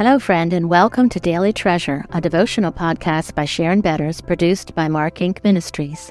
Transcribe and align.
Hello, 0.00 0.18
friend, 0.18 0.54
and 0.54 0.70
welcome 0.70 1.10
to 1.10 1.20
Daily 1.20 1.52
Treasure, 1.52 2.06
a 2.08 2.22
devotional 2.22 2.72
podcast 2.72 3.34
by 3.34 3.44
Sharon 3.44 3.82
Betters, 3.82 4.22
produced 4.22 4.74
by 4.74 4.88
Mark 4.88 5.16
Inc. 5.16 5.44
Ministries. 5.44 6.10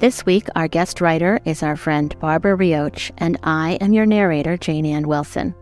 This 0.00 0.26
week, 0.26 0.48
our 0.56 0.66
guest 0.66 1.00
writer 1.00 1.38
is 1.44 1.62
our 1.62 1.76
friend 1.76 2.18
Barbara 2.18 2.56
Rioch, 2.56 3.12
and 3.18 3.38
I 3.44 3.74
am 3.74 3.92
your 3.92 4.06
narrator, 4.06 4.56
Jane 4.56 4.84
Ann 4.86 5.06
Wilson. 5.06 5.54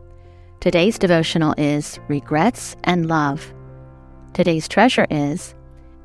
Today's 0.61 0.99
devotional 0.99 1.55
is 1.59 2.01
Regrets 2.09 2.77
and 2.85 3.09
Love. 3.09 3.53
Today's 4.33 4.67
treasure 4.67 5.07
is, 5.11 5.55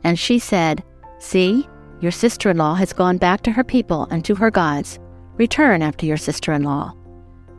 and 0.04 0.20
she 0.20 0.40
said, 0.40 0.84
See, 1.20 1.66
your 2.02 2.12
sister 2.12 2.50
in 2.50 2.58
law 2.58 2.76
has 2.76 2.92
gone 2.92 3.18
back 3.18 3.44
to 3.44 3.52
her 3.52 3.64
people 3.64 4.10
and 4.12 4.26
to 4.26 4.36
her 4.36 4.52
gods. 4.52 5.00
Return 5.38 5.84
after 5.84 6.06
your 6.06 6.18
sister 6.18 6.52
in 6.52 6.64
law. 6.64 6.94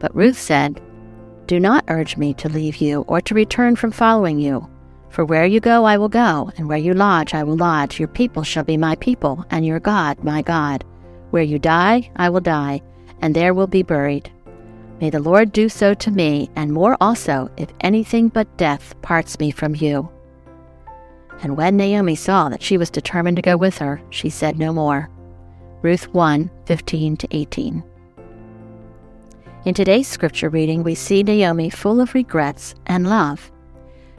But 0.00 0.14
Ruth 0.14 0.38
said, 0.38 0.82
Do 1.50 1.58
not 1.58 1.84
urge 1.88 2.16
me 2.16 2.32
to 2.34 2.48
leave 2.48 2.76
you 2.76 3.04
or 3.08 3.20
to 3.22 3.34
return 3.34 3.74
from 3.74 3.90
following 3.90 4.38
you. 4.38 4.70
For 5.08 5.24
where 5.24 5.44
you 5.44 5.58
go, 5.58 5.84
I 5.84 5.98
will 5.98 6.08
go, 6.08 6.52
and 6.56 6.68
where 6.68 6.78
you 6.78 6.94
lodge, 6.94 7.34
I 7.34 7.42
will 7.42 7.56
lodge. 7.56 7.98
Your 7.98 8.06
people 8.06 8.44
shall 8.44 8.62
be 8.62 8.76
my 8.76 8.94
people, 8.94 9.44
and 9.50 9.66
your 9.66 9.80
God, 9.80 10.22
my 10.22 10.42
God. 10.42 10.84
Where 11.30 11.42
you 11.42 11.58
die, 11.58 12.08
I 12.14 12.28
will 12.28 12.40
die, 12.40 12.82
and 13.20 13.34
there 13.34 13.52
will 13.52 13.66
be 13.66 13.82
buried. 13.82 14.30
May 15.00 15.10
the 15.10 15.18
Lord 15.18 15.50
do 15.50 15.68
so 15.68 15.92
to 15.92 16.12
me, 16.12 16.48
and 16.54 16.72
more 16.72 16.96
also, 17.00 17.50
if 17.56 17.72
anything 17.80 18.28
but 18.28 18.56
death 18.56 18.94
parts 19.02 19.40
me 19.40 19.50
from 19.50 19.74
you. 19.74 20.08
And 21.42 21.56
when 21.56 21.76
Naomi 21.76 22.14
saw 22.14 22.48
that 22.50 22.62
she 22.62 22.78
was 22.78 22.90
determined 22.90 23.38
to 23.38 23.42
go 23.42 23.56
with 23.56 23.78
her, 23.78 24.00
she 24.10 24.30
said 24.30 24.56
no 24.56 24.72
more. 24.72 25.10
Ruth 25.82 26.14
1 26.14 26.48
15 26.66 27.18
18. 27.28 27.89
In 29.66 29.74
today's 29.74 30.08
scripture 30.08 30.48
reading, 30.48 30.82
we 30.82 30.94
see 30.94 31.22
Naomi 31.22 31.68
full 31.68 32.00
of 32.00 32.14
regrets 32.14 32.74
and 32.86 33.06
love. 33.06 33.52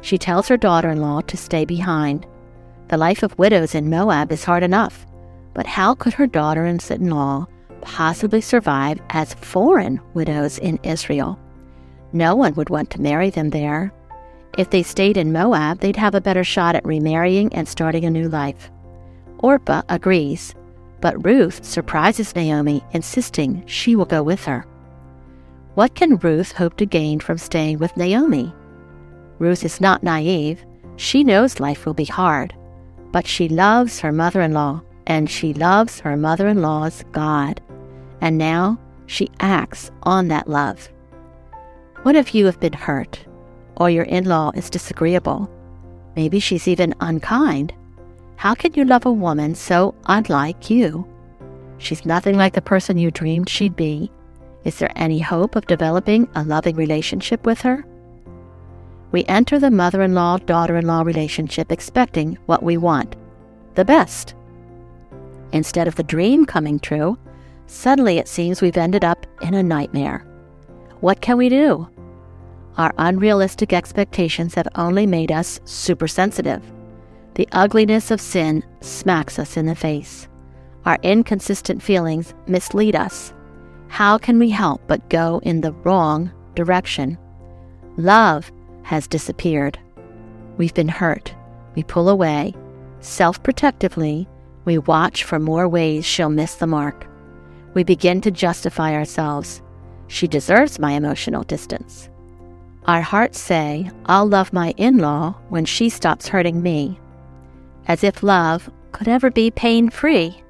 She 0.01 0.19
tells 0.19 0.47
her 0.47 0.55
daughter 0.55 0.91
in 0.91 1.01
law 1.01 1.21
to 1.21 1.35
stay 1.35 1.65
behind. 1.65 2.27
The 2.89 2.97
life 2.97 3.23
of 3.23 3.37
widows 3.39 3.73
in 3.73 3.89
Moab 3.89 4.31
is 4.31 4.43
hard 4.43 4.61
enough, 4.61 5.03
but 5.55 5.65
how 5.65 5.95
could 5.95 6.13
her 6.13 6.27
daughter 6.27 6.67
in 6.67 6.79
law 7.09 7.47
possibly 7.81 8.39
survive 8.39 8.99
as 9.09 9.33
foreign 9.33 9.99
widows 10.13 10.59
in 10.59 10.77
Israel? 10.83 11.39
No 12.13 12.35
one 12.35 12.53
would 12.53 12.69
want 12.69 12.91
to 12.91 13.01
marry 13.01 13.31
them 13.31 13.49
there. 13.49 13.91
If 14.59 14.69
they 14.69 14.83
stayed 14.83 15.17
in 15.17 15.33
Moab, 15.33 15.79
they'd 15.79 15.95
have 15.95 16.13
a 16.13 16.21
better 16.21 16.43
shot 16.43 16.75
at 16.75 16.85
remarrying 16.85 17.51
and 17.55 17.67
starting 17.67 18.05
a 18.05 18.11
new 18.11 18.29
life. 18.29 18.69
Orpah 19.39 19.81
agrees, 19.89 20.53
but 20.99 21.25
Ruth 21.25 21.65
surprises 21.65 22.35
Naomi, 22.35 22.83
insisting 22.91 23.63
she 23.65 23.95
will 23.95 24.05
go 24.05 24.21
with 24.21 24.45
her. 24.45 24.67
What 25.73 25.95
can 25.95 26.17
Ruth 26.17 26.51
hope 26.51 26.75
to 26.77 26.85
gain 26.85 27.21
from 27.21 27.37
staying 27.37 27.77
with 27.77 27.95
Naomi? 27.95 28.53
Ruth 29.39 29.63
is 29.63 29.79
not 29.79 30.03
naive. 30.03 30.65
She 30.97 31.23
knows 31.23 31.61
life 31.61 31.85
will 31.85 31.93
be 31.93 32.03
hard, 32.03 32.53
but 33.13 33.25
she 33.25 33.47
loves 33.47 34.01
her 34.01 34.11
mother 34.11 34.41
in 34.41 34.51
law, 34.51 34.81
and 35.07 35.29
she 35.29 35.53
loves 35.53 36.01
her 36.01 36.17
mother 36.17 36.49
in 36.49 36.61
law's 36.61 37.05
God. 37.13 37.61
And 38.19 38.37
now 38.37 38.77
she 39.05 39.31
acts 39.39 39.91
on 40.03 40.27
that 40.27 40.49
love. 40.49 40.89
What 42.03 42.17
if 42.17 42.35
you 42.35 42.45
have 42.47 42.59
been 42.59 42.73
hurt, 42.73 43.25
or 43.77 43.89
your 43.89 44.03
in 44.03 44.25
law 44.25 44.51
is 44.53 44.69
disagreeable? 44.69 45.49
Maybe 46.17 46.41
she's 46.41 46.67
even 46.67 46.93
unkind. 46.99 47.73
How 48.35 48.55
can 48.55 48.73
you 48.73 48.83
love 48.83 49.05
a 49.05 49.11
woman 49.11 49.55
so 49.55 49.95
unlike 50.07 50.69
you? 50.69 51.07
She's 51.77 52.05
nothing 52.05 52.35
like 52.35 52.53
the 52.53 52.61
person 52.61 52.97
you 52.97 53.09
dreamed 53.09 53.47
she'd 53.47 53.77
be. 53.77 54.11
Is 54.63 54.77
there 54.77 54.91
any 54.95 55.19
hope 55.19 55.55
of 55.55 55.65
developing 55.65 56.29
a 56.35 56.43
loving 56.43 56.75
relationship 56.75 57.45
with 57.45 57.61
her? 57.61 57.85
We 59.11 59.25
enter 59.25 59.59
the 59.59 59.71
mother 59.71 60.01
in 60.01 60.13
law 60.13 60.37
daughter 60.37 60.77
in 60.77 60.85
law 60.85 61.01
relationship 61.01 61.71
expecting 61.71 62.37
what 62.45 62.63
we 62.63 62.77
want 62.77 63.15
the 63.75 63.85
best. 63.85 64.35
Instead 65.53 65.87
of 65.87 65.95
the 65.95 66.03
dream 66.03 66.45
coming 66.45 66.77
true, 66.79 67.17
suddenly 67.67 68.17
it 68.17 68.27
seems 68.27 68.61
we've 68.61 68.77
ended 68.77 69.05
up 69.05 69.25
in 69.41 69.53
a 69.53 69.63
nightmare. 69.63 70.25
What 70.99 71.21
can 71.21 71.37
we 71.37 71.47
do? 71.49 71.87
Our 72.77 72.93
unrealistic 72.97 73.73
expectations 73.73 74.55
have 74.55 74.67
only 74.75 75.05
made 75.05 75.31
us 75.31 75.59
supersensitive. 75.65 76.63
The 77.35 77.47
ugliness 77.53 78.11
of 78.11 78.21
sin 78.21 78.63
smacks 78.81 79.39
us 79.39 79.57
in 79.57 79.65
the 79.65 79.75
face. 79.75 80.27
Our 80.85 80.97
inconsistent 81.01 81.81
feelings 81.81 82.33
mislead 82.47 82.95
us. 82.95 83.33
How 83.91 84.17
can 84.17 84.39
we 84.39 84.49
help 84.49 84.81
but 84.87 85.09
go 85.09 85.41
in 85.43 85.59
the 85.59 85.73
wrong 85.73 86.31
direction? 86.55 87.17
Love 87.97 88.49
has 88.83 89.05
disappeared. 89.05 89.77
We've 90.55 90.73
been 90.73 90.87
hurt. 90.87 91.35
We 91.75 91.83
pull 91.83 92.07
away. 92.07 92.53
Self 93.01 93.43
protectively, 93.43 94.29
we 94.63 94.77
watch 94.77 95.25
for 95.25 95.39
more 95.39 95.67
ways 95.67 96.05
she'll 96.05 96.29
miss 96.29 96.55
the 96.55 96.67
mark. 96.67 97.05
We 97.73 97.83
begin 97.83 98.21
to 98.21 98.31
justify 98.31 98.93
ourselves. 98.93 99.61
She 100.07 100.25
deserves 100.25 100.79
my 100.79 100.93
emotional 100.93 101.43
distance. 101.43 102.09
Our 102.85 103.01
hearts 103.01 103.41
say, 103.41 103.91
I'll 104.05 104.25
love 104.25 104.53
my 104.53 104.73
in 104.77 104.99
law 104.99 105.35
when 105.49 105.65
she 105.65 105.89
stops 105.89 106.29
hurting 106.29 106.63
me. 106.63 106.97
As 107.87 108.05
if 108.05 108.23
love 108.23 108.71
could 108.93 109.09
ever 109.09 109.29
be 109.29 109.51
pain 109.51 109.89
free. 109.89 110.41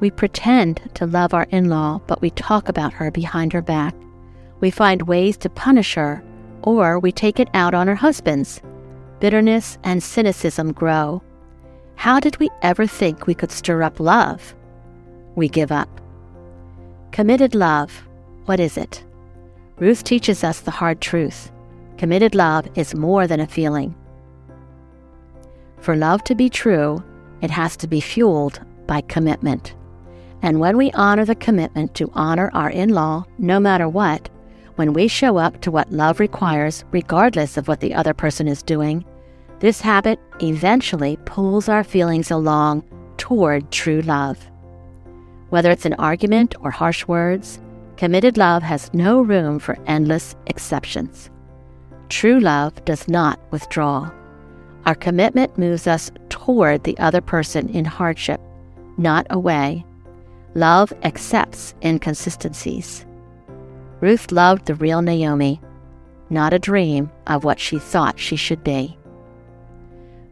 We 0.00 0.10
pretend 0.10 0.90
to 0.94 1.06
love 1.06 1.34
our 1.34 1.46
in 1.50 1.68
law, 1.68 2.00
but 2.06 2.20
we 2.20 2.30
talk 2.30 2.68
about 2.68 2.92
her 2.94 3.10
behind 3.10 3.52
her 3.52 3.62
back. 3.62 3.94
We 4.60 4.70
find 4.70 5.02
ways 5.02 5.36
to 5.38 5.48
punish 5.48 5.94
her 5.94 6.22
or 6.62 6.98
we 6.98 7.12
take 7.12 7.40
it 7.40 7.48
out 7.54 7.74
on 7.74 7.88
our 7.88 7.94
husbands. 7.94 8.60
Bitterness 9.20 9.78
and 9.84 10.02
cynicism 10.02 10.72
grow. 10.72 11.22
How 11.96 12.20
did 12.20 12.38
we 12.38 12.50
ever 12.62 12.86
think 12.86 13.26
we 13.26 13.34
could 13.34 13.50
stir 13.50 13.82
up 13.82 13.98
love? 13.98 14.54
We 15.34 15.48
give 15.48 15.72
up. 15.72 16.00
Committed 17.10 17.54
love, 17.54 18.06
what 18.44 18.60
is 18.60 18.76
it? 18.76 19.04
Ruth 19.78 20.04
teaches 20.04 20.44
us 20.44 20.60
the 20.60 20.70
hard 20.70 21.00
truth. 21.00 21.50
Committed 21.96 22.34
love 22.34 22.68
is 22.76 22.94
more 22.94 23.26
than 23.26 23.40
a 23.40 23.46
feeling. 23.46 23.94
For 25.80 25.96
love 25.96 26.22
to 26.24 26.34
be 26.34 26.48
true, 26.48 27.02
it 27.40 27.50
has 27.50 27.76
to 27.78 27.88
be 27.88 28.00
fueled 28.00 28.60
by 28.86 29.00
commitment. 29.02 29.74
And 30.42 30.60
when 30.60 30.76
we 30.76 30.92
honor 30.92 31.24
the 31.24 31.34
commitment 31.34 31.94
to 31.94 32.10
honor 32.14 32.50
our 32.54 32.70
in 32.70 32.90
law, 32.90 33.24
no 33.38 33.58
matter 33.58 33.88
what, 33.88 34.28
when 34.76 34.92
we 34.92 35.08
show 35.08 35.36
up 35.36 35.60
to 35.62 35.70
what 35.70 35.90
love 35.90 36.20
requires, 36.20 36.84
regardless 36.92 37.56
of 37.56 37.66
what 37.66 37.80
the 37.80 37.94
other 37.94 38.14
person 38.14 38.46
is 38.46 38.62
doing, 38.62 39.04
this 39.58 39.80
habit 39.80 40.20
eventually 40.40 41.18
pulls 41.24 41.68
our 41.68 41.82
feelings 41.82 42.30
along 42.30 42.84
toward 43.16 43.72
true 43.72 44.02
love. 44.02 44.38
Whether 45.50 45.70
it's 45.70 45.86
an 45.86 45.94
argument 45.94 46.54
or 46.60 46.70
harsh 46.70 47.06
words, 47.06 47.60
committed 47.96 48.36
love 48.36 48.62
has 48.62 48.94
no 48.94 49.20
room 49.20 49.58
for 49.58 49.76
endless 49.86 50.36
exceptions. 50.46 51.30
True 52.08 52.38
love 52.38 52.84
does 52.84 53.08
not 53.08 53.40
withdraw. 53.50 54.10
Our 54.86 54.94
commitment 54.94 55.58
moves 55.58 55.88
us 55.88 56.12
toward 56.28 56.84
the 56.84 56.96
other 56.98 57.20
person 57.20 57.68
in 57.68 57.84
hardship, 57.84 58.40
not 58.96 59.26
away. 59.30 59.84
Love 60.58 60.92
accepts 61.04 61.72
inconsistencies. 61.84 63.06
Ruth 64.00 64.32
loved 64.32 64.66
the 64.66 64.74
real 64.74 65.00
Naomi, 65.00 65.60
not 66.30 66.52
a 66.52 66.58
dream 66.58 67.12
of 67.28 67.44
what 67.44 67.60
she 67.60 67.78
thought 67.78 68.18
she 68.18 68.34
should 68.34 68.64
be. 68.64 68.98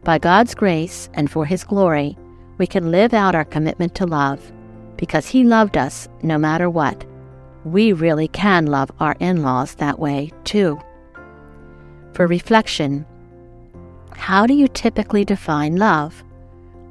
By 0.03 0.17
God's 0.17 0.53
grace 0.53 1.09
and 1.13 1.31
for 1.31 1.45
His 1.45 1.63
glory, 1.63 2.17
we 2.57 2.67
can 2.67 2.91
live 2.91 3.13
out 3.13 3.35
our 3.35 3.45
commitment 3.45 3.95
to 3.95 4.05
love. 4.05 4.51
Because 4.97 5.27
He 5.27 5.45
loved 5.45 5.77
us 5.77 6.09
no 6.21 6.37
matter 6.37 6.69
what, 6.69 7.05
we 7.63 7.93
really 7.93 8.27
can 8.27 8.65
love 8.65 8.91
our 8.99 9.15
in 9.21 9.43
laws 9.43 9.75
that 9.75 9.97
way 9.97 10.33
too. 10.43 10.77
For 12.11 12.27
reflection, 12.27 13.05
how 14.11 14.45
do 14.45 14.53
you 14.53 14.67
typically 14.67 15.23
define 15.23 15.77
love? 15.77 16.21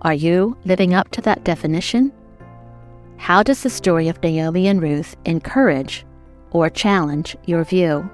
Are 0.01 0.15
you 0.15 0.57
living 0.65 0.95
up 0.95 1.11
to 1.11 1.21
that 1.21 1.45
definition? 1.45 2.13
How 3.19 3.43
does 3.43 3.63
the 3.63 3.71
story 3.71 4.09
of 4.09 4.23
Naomi 4.23 4.69
and 4.69 4.83
Ruth 4.83 5.17
encourage 5.25 6.05
or 6.57 6.71
challenge 6.71 7.37
your 7.45 7.65
view. 7.65 8.09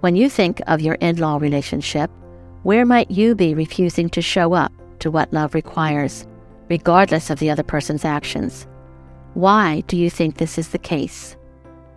When 0.00 0.16
you 0.16 0.28
think 0.28 0.60
of 0.66 0.80
your 0.80 0.94
in 0.96 1.16
law 1.16 1.38
relationship, 1.38 2.10
where 2.62 2.84
might 2.84 3.10
you 3.10 3.34
be 3.34 3.54
refusing 3.54 4.08
to 4.10 4.22
show 4.22 4.54
up 4.54 4.72
to 5.00 5.10
what 5.10 5.32
love 5.32 5.54
requires, 5.54 6.26
regardless 6.68 7.30
of 7.30 7.38
the 7.38 7.50
other 7.50 7.62
person's 7.62 8.04
actions? 8.04 8.66
Why 9.34 9.82
do 9.86 9.96
you 9.96 10.10
think 10.10 10.36
this 10.36 10.58
is 10.58 10.68
the 10.68 10.78
case? 10.78 11.36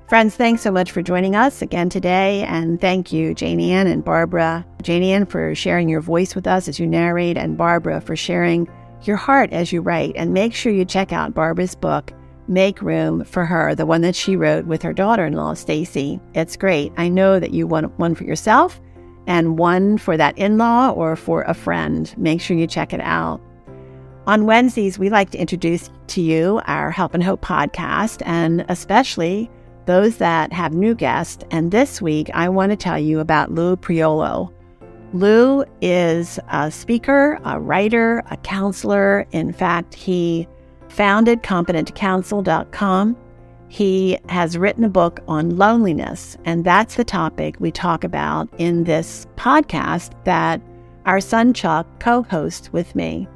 Friends, 0.08 0.36
thanks 0.36 0.62
so 0.62 0.72
much 0.72 0.92
for 0.92 1.02
joining 1.02 1.36
us 1.36 1.62
again 1.62 1.90
today. 1.90 2.44
And 2.44 2.80
thank 2.82 3.14
you, 3.14 3.34
Janie 3.34 3.72
Ann 3.72 3.88
and 3.88 4.04
Barbara. 4.04 4.66
Janie 4.84 5.14
Ann 5.14 5.26
for 5.26 5.56
sharing 5.56 5.88
your 5.88 6.02
voice 6.02 6.36
with 6.36 6.46
us 6.46 6.68
as 6.68 6.80
you 6.80 6.86
narrate, 6.86 7.38
and 7.38 7.58
Barbara 7.58 8.02
for 8.02 8.16
sharing 8.16 8.68
your 9.08 9.18
heart 9.18 9.52
as 9.52 9.72
you 9.72 9.82
write. 9.82 10.14
And 10.16 10.34
make 10.34 10.54
sure 10.54 10.72
you 10.72 10.86
check 10.86 11.12
out 11.12 11.34
Barbara's 11.34 11.76
book, 11.76 12.14
make 12.48 12.82
room 12.82 13.24
for 13.24 13.46
her, 13.46 13.76
the 13.76 13.86
one 13.86 14.02
that 14.02 14.16
she 14.16 14.36
wrote 14.36 14.66
with 14.66 14.82
her 14.82 14.94
daughter 14.94 15.26
in 15.26 15.34
law, 15.34 15.54
Stacy. 15.54 16.20
It's 16.34 16.58
great. 16.58 16.92
I 16.98 17.10
know 17.10 17.40
that 17.40 17.54
you 17.54 17.68
want 17.68 17.98
one 18.00 18.16
for 18.16 18.24
yourself, 18.24 18.80
and 19.28 19.58
one 19.58 19.98
for 19.98 20.18
that 20.18 20.38
in 20.38 20.58
law 20.58 20.90
or 20.92 21.16
for 21.16 21.44
a 21.44 21.54
friend. 21.54 22.14
Make 22.18 22.42
sure 22.42 22.58
you 22.58 22.68
check 22.68 22.94
it 22.94 23.02
out. 23.02 23.42
On 24.28 24.46
Wednesdays, 24.46 25.00
we 25.00 25.10
like 25.10 25.32
to 25.32 25.38
introduce 25.38 25.90
to 26.08 26.22
you 26.22 26.62
our 26.66 26.92
Help 26.92 27.14
and 27.14 27.24
Hope 27.24 27.42
podcast, 27.42 28.22
and 28.26 28.66
especially 28.70 29.50
those 29.86 30.18
that 30.18 30.54
have 30.54 30.74
new 30.74 30.94
guests. 30.94 31.44
And 31.50 31.72
this 31.72 32.02
week, 32.02 32.30
I 32.34 32.50
want 32.50 32.72
to 32.72 32.76
tell 32.76 33.00
you 33.00 33.20
about 33.20 33.52
Lou 33.52 33.76
Priolo. 33.76 34.54
Lou 35.14 35.66
is 35.82 36.40
a 36.50 36.72
speaker, 36.72 37.38
a 37.44 37.60
writer, 37.60 38.24
a 38.32 38.38
counselor. 38.38 39.26
In 39.32 39.52
fact, 39.52 39.94
he 39.94 40.48
founded 40.88 41.44
CompetentCounsel.com. 41.44 43.18
He 43.68 44.18
has 44.30 44.58
written 44.58 44.84
a 44.84 44.90
book 44.90 45.20
on 45.28 45.58
loneliness, 45.58 46.38
and 46.46 46.64
that's 46.64 46.96
the 46.96 47.04
topic 47.04 47.56
we 47.60 47.72
talk 47.72 48.04
about 48.04 48.50
in 48.58 48.84
this 48.84 49.28
podcast 49.36 50.12
that 50.26 50.62
our 51.06 51.22
son 51.22 51.54
Chuck 51.54 51.88
co 52.00 52.24
hosts 52.24 52.72
with 52.72 52.96
me. 52.96 53.28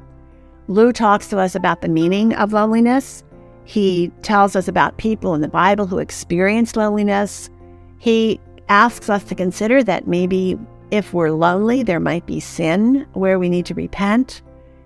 Lou 0.68 0.92
talks 0.92 1.28
to 1.28 1.38
us 1.38 1.54
about 1.54 1.80
the 1.80 1.88
meaning 1.88 2.34
of 2.34 2.52
loneliness. 2.52 3.22
He 3.64 4.10
tells 4.22 4.56
us 4.56 4.68
about 4.68 4.98
people 4.98 5.34
in 5.34 5.40
the 5.40 5.48
Bible 5.48 5.86
who 5.86 5.98
experienced 5.98 6.76
loneliness. 6.76 7.50
He 7.98 8.40
asks 8.68 9.08
us 9.08 9.24
to 9.24 9.34
consider 9.34 9.82
that 9.84 10.06
maybe 10.06 10.58
if 10.90 11.12
we're 11.12 11.30
lonely, 11.30 11.82
there 11.82 12.00
might 12.00 12.26
be 12.26 12.40
sin 12.40 13.06
where 13.12 13.38
we 13.38 13.48
need 13.48 13.66
to 13.66 13.74
repent. 13.74 14.42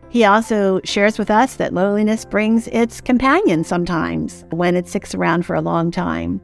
He 0.08 0.24
also 0.24 0.80
shares 0.84 1.18
with 1.18 1.30
us 1.30 1.56
that 1.56 1.72
loneliness 1.72 2.24
brings 2.24 2.66
its 2.68 3.00
companion 3.00 3.62
sometimes 3.64 4.44
when 4.50 4.76
it 4.76 4.88
sticks 4.88 5.14
around 5.14 5.46
for 5.46 5.54
a 5.54 5.60
long 5.60 5.90
time. 5.90 6.40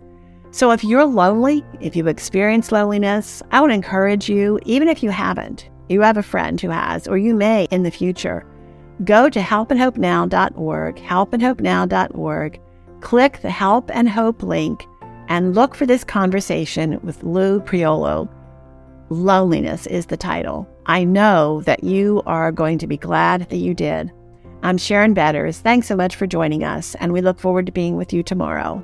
So 0.53 0.70
if 0.70 0.85
you're 0.85 1.05
lonely, 1.05 1.64
if 1.81 1.97
you've 1.97 2.06
experienced 2.06 2.73
loneliness, 2.73 3.43
I 3.50 3.61
would 3.61 3.73
encourage 3.73 4.29
you, 4.29 4.58
even 4.64 4.88
if 4.88 5.03
you 5.03 5.11
haven't, 5.11 5.69
you 5.88 6.00
have 6.00 6.17
a 6.17 6.23
friend 6.23 6.61
who 6.61 6.70
has, 6.70 7.09
or 7.09 7.19
you 7.19 7.35
may 7.35 7.67
in 7.70 7.82
the 7.82 7.91
future, 7.91 8.47
Go 9.05 9.29
to 9.29 9.41
helpandhopenow.org, 9.41 10.97
helpandhopenow.org, 10.97 12.61
click 13.00 13.41
the 13.43 13.50
Help 13.50 13.91
and 13.93 14.09
Hope 14.09 14.43
link, 14.43 14.87
and 15.29 15.55
look 15.55 15.75
for 15.75 15.85
this 15.85 16.02
conversation 16.02 16.99
with 17.02 17.23
Lou 17.23 17.61
Priolo. 17.61 18.29
Loneliness 19.08 19.87
is 19.87 20.06
the 20.06 20.17
title. 20.17 20.69
I 20.87 21.05
know 21.05 21.61
that 21.62 21.85
you 21.85 22.23
are 22.26 22.50
going 22.50 22.79
to 22.79 22.88
be 22.88 22.97
glad 22.97 23.49
that 23.50 23.56
you 23.56 23.73
did. 23.73 24.11
I'm 24.64 24.79
Sharon 24.79 25.14
Betters. 25.14 25.61
Thanks 25.61 25.87
so 25.87 25.94
much 25.94 26.17
for 26.17 26.26
joining 26.26 26.64
us, 26.64 26.97
and 26.97 27.12
we 27.12 27.20
look 27.20 27.38
forward 27.38 27.67
to 27.67 27.73
being 27.73 27.97
with 27.97 28.12
you 28.12 28.25
tomorrow. 28.25 28.82